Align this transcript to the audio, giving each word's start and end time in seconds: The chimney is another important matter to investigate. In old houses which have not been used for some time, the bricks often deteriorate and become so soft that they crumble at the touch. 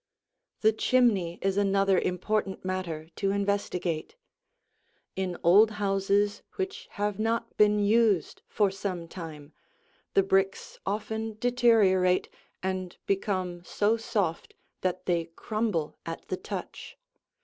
The 0.61 0.73
chimney 0.73 1.37
is 1.43 1.57
another 1.57 1.99
important 1.99 2.65
matter 2.65 3.09
to 3.17 3.29
investigate. 3.29 4.15
In 5.15 5.37
old 5.43 5.69
houses 5.77 6.41
which 6.55 6.87
have 6.93 7.19
not 7.19 7.55
been 7.55 7.77
used 7.77 8.41
for 8.47 8.71
some 8.71 9.07
time, 9.07 9.53
the 10.15 10.23
bricks 10.23 10.79
often 10.87 11.37
deteriorate 11.39 12.29
and 12.63 12.97
become 13.05 13.63
so 13.63 13.95
soft 13.95 14.55
that 14.81 15.05
they 15.05 15.25
crumble 15.35 15.99
at 16.03 16.29
the 16.29 16.37
touch. 16.37 16.97